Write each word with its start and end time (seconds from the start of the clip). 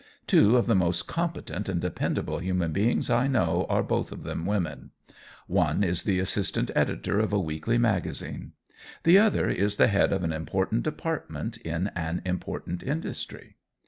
Two 0.25 0.57
of 0.57 0.65
the 0.65 0.73
most 0.73 1.03
competent 1.05 1.69
and 1.69 1.79
dependable 1.79 2.39
human 2.39 2.71
beings 2.71 3.11
I 3.11 3.27
know 3.27 3.67
are 3.69 3.83
both 3.83 4.11
of 4.11 4.23
them 4.23 4.47
women. 4.47 4.89
One 5.45 5.83
is 5.83 6.05
the 6.05 6.17
assistant 6.17 6.71
editor 6.73 7.19
of 7.19 7.31
a 7.31 7.37
weekly 7.39 7.77
magazine. 7.77 8.53
The 9.03 9.19
other 9.19 9.47
is 9.47 9.75
the 9.75 9.85
head 9.85 10.11
of 10.11 10.23
an 10.23 10.33
important 10.33 10.81
department 10.81 11.57
in 11.57 11.89
an 11.89 12.23
important 12.25 12.81
industry. 12.81 13.57